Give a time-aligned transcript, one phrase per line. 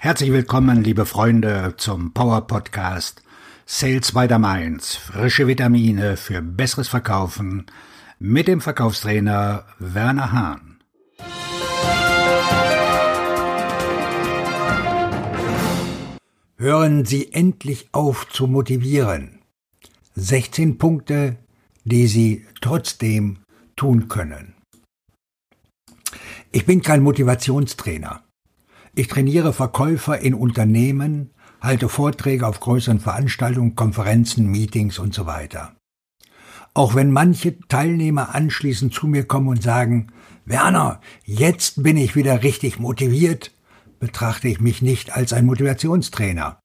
[0.00, 3.20] Herzlich willkommen, liebe Freunde, zum Power Podcast
[3.66, 4.94] Sales by the Mainz.
[4.94, 7.66] Frische Vitamine für besseres Verkaufen
[8.20, 10.78] mit dem Verkaufstrainer Werner Hahn.
[16.58, 19.40] Hören Sie endlich auf zu motivieren.
[20.14, 21.38] 16 Punkte,
[21.82, 23.38] die Sie trotzdem
[23.74, 24.54] tun können.
[26.52, 28.22] Ich bin kein Motivationstrainer.
[28.94, 35.74] Ich trainiere Verkäufer in Unternehmen, halte Vorträge auf größeren Veranstaltungen, Konferenzen, Meetings und so weiter.
[36.74, 40.12] Auch wenn manche Teilnehmer anschließend zu mir kommen und sagen,
[40.44, 43.52] Werner, jetzt bin ich wieder richtig motiviert,
[43.98, 46.60] betrachte ich mich nicht als ein Motivationstrainer.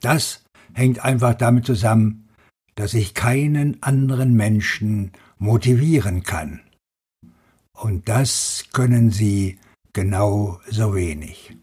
[0.00, 2.28] Das hängt einfach damit zusammen,
[2.74, 6.60] dass ich keinen anderen Menschen motivieren kann.
[7.72, 9.58] Und das können Sie
[9.92, 11.56] genau so wenig.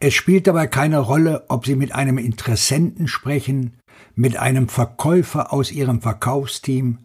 [0.00, 3.78] Es spielt dabei keine Rolle, ob Sie mit einem Interessenten sprechen,
[4.14, 6.98] mit einem Verkäufer aus Ihrem Verkaufsteam,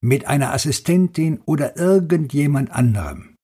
[0.00, 3.34] mit einer Assistentin oder irgendjemand anderem.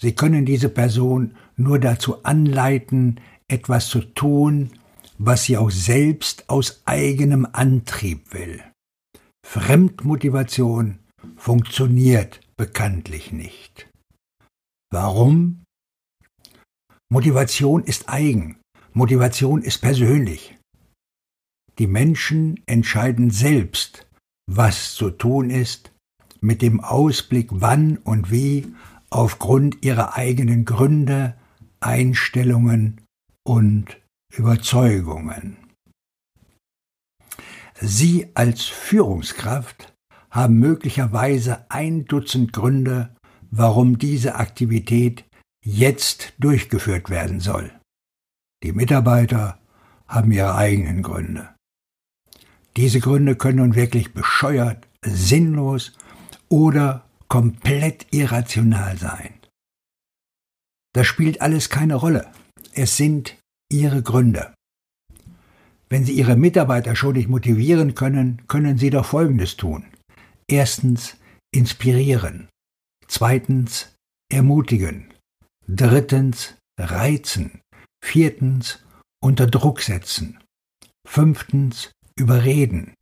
[0.00, 4.70] Sie können diese Person nur dazu anleiten, etwas zu tun,
[5.18, 8.60] was sie auch selbst aus eigenem Antrieb will.
[9.46, 10.98] Fremdmotivation
[11.36, 13.91] funktioniert bekanntlich nicht.
[14.92, 15.64] Warum?
[17.10, 18.60] Motivation ist eigen,
[18.92, 20.58] Motivation ist persönlich.
[21.78, 24.06] Die Menschen entscheiden selbst,
[24.46, 25.92] was zu tun ist,
[26.42, 28.74] mit dem Ausblick wann und wie
[29.08, 31.38] aufgrund ihrer eigenen Gründe,
[31.80, 33.00] Einstellungen
[33.46, 33.98] und
[34.36, 35.56] Überzeugungen.
[37.80, 39.94] Sie als Führungskraft
[40.30, 43.16] haben möglicherweise ein Dutzend Gründe,
[43.52, 45.24] warum diese Aktivität
[45.64, 47.70] jetzt durchgeführt werden soll.
[48.64, 49.58] Die Mitarbeiter
[50.08, 51.54] haben ihre eigenen Gründe.
[52.76, 55.92] Diese Gründe können nun wirklich bescheuert, sinnlos
[56.48, 59.34] oder komplett irrational sein.
[60.94, 62.30] Das spielt alles keine Rolle.
[62.72, 63.38] Es sind
[63.70, 64.54] ihre Gründe.
[65.92, 69.84] Wenn Sie Ihre Mitarbeiter schon nicht motivieren können, können Sie doch Folgendes tun.
[70.48, 71.18] Erstens
[71.54, 72.48] inspirieren.
[73.06, 73.94] Zweitens
[74.30, 75.12] ermutigen.
[75.66, 77.60] Drittens reizen.
[78.04, 78.84] Viertens
[79.22, 80.38] unter Druck setzen.
[81.06, 82.94] Fünftens überreden.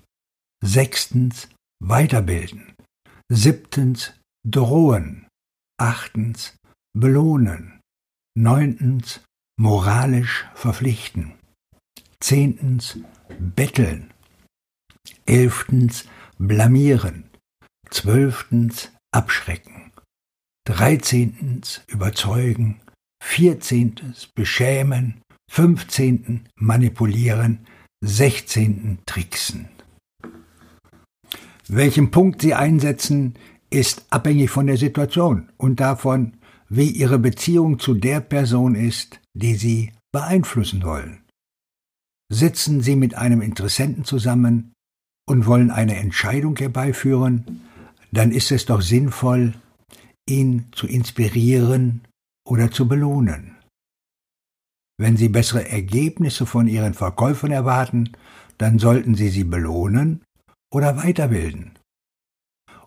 [0.62, 1.48] Sechstens
[1.82, 2.74] weiterbilden.
[3.32, 4.12] Siebtens
[4.46, 5.26] drohen.
[5.78, 6.56] Achtens
[6.92, 7.80] belohnen.
[8.36, 9.20] Neuntens
[9.58, 11.34] moralisch verpflichten.
[12.20, 12.98] Zehntens
[13.38, 14.12] betteln.
[15.26, 16.06] Elftens
[16.38, 17.30] blamieren.
[17.90, 19.89] Zwölftens abschrecken.
[20.64, 22.80] Dreizehntens überzeugen,
[23.22, 27.66] vierzehntens beschämen, fünfzehnten manipulieren,
[28.04, 29.68] sechzehnten tricksen.
[31.68, 33.34] Welchen Punkt Sie einsetzen,
[33.70, 36.36] ist abhängig von der Situation und davon,
[36.68, 41.22] wie Ihre Beziehung zu der Person ist, die Sie beeinflussen wollen.
[42.32, 44.72] Sitzen Sie mit einem Interessenten zusammen
[45.28, 47.62] und wollen eine Entscheidung herbeiführen,
[48.12, 49.54] dann ist es doch sinnvoll,
[50.30, 52.02] ihn zu inspirieren
[52.48, 53.56] oder zu belohnen.
[54.98, 58.10] Wenn Sie bessere Ergebnisse von Ihren Verkäufern erwarten,
[58.58, 60.22] dann sollten Sie sie belohnen
[60.70, 61.78] oder weiterbilden.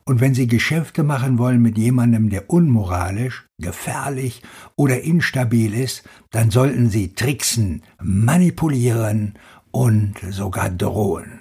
[0.06, 4.44] Und wenn Sie Geschäfte machen wollen mit jemandem, der unmoralisch, gefährlich
[4.76, 9.34] oder instabil ist, dann sollten Sie tricksen, manipulieren
[9.72, 11.40] und sogar drohen.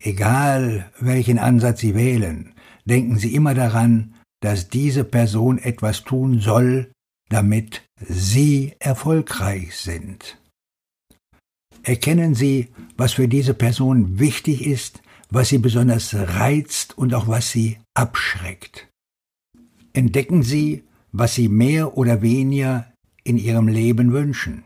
[0.00, 2.54] Egal welchen Ansatz Sie wählen,
[2.84, 6.92] denken Sie immer daran, dass diese Person etwas tun soll,
[7.28, 10.38] damit Sie erfolgreich sind.
[11.82, 17.50] Erkennen Sie, was für diese Person wichtig ist, was sie besonders reizt und auch was
[17.50, 18.88] sie abschreckt.
[19.92, 22.92] Entdecken Sie, was Sie mehr oder weniger
[23.24, 24.64] in Ihrem Leben wünschen.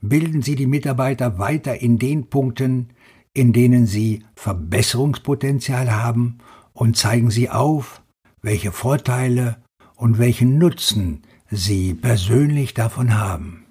[0.00, 2.90] Bilden Sie die Mitarbeiter weiter in den Punkten,
[3.34, 6.38] in denen sie Verbesserungspotenzial haben
[6.72, 8.02] und zeigen Sie auf,
[8.40, 9.62] welche Vorteile
[9.96, 13.64] und welchen Nutzen Sie persönlich davon haben.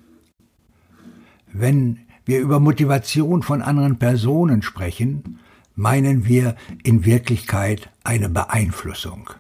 [1.51, 5.39] Wenn wir über Motivation von anderen Personen sprechen,
[5.75, 9.31] meinen wir in Wirklichkeit eine Beeinflussung.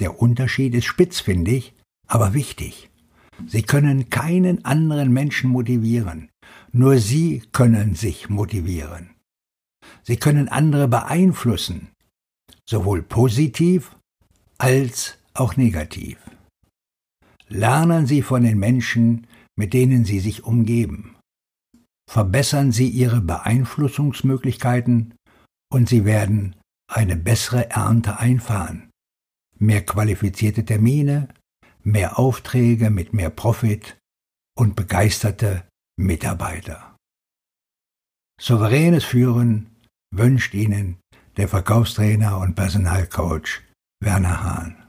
[0.00, 1.74] Der Unterschied ist spitzfindig,
[2.06, 2.90] aber wichtig.
[3.46, 6.30] Sie können keinen anderen Menschen motivieren,
[6.72, 9.10] nur Sie können sich motivieren.
[10.02, 11.88] Sie können andere beeinflussen,
[12.68, 13.96] sowohl positiv
[14.58, 16.18] als auch negativ.
[17.48, 19.26] Lernen Sie von den Menschen,
[19.56, 21.16] mit denen Sie sich umgeben.
[22.10, 25.14] Verbessern Sie Ihre Beeinflussungsmöglichkeiten
[25.72, 26.56] und Sie werden
[26.90, 28.90] eine bessere Ernte einfahren.
[29.58, 31.28] Mehr qualifizierte Termine,
[31.82, 33.98] mehr Aufträge mit mehr Profit
[34.56, 36.96] und begeisterte Mitarbeiter.
[38.40, 39.70] Souveränes Führen
[40.10, 40.98] wünscht Ihnen
[41.36, 43.62] der Verkaufstrainer und Personalcoach
[44.00, 44.83] Werner Hahn.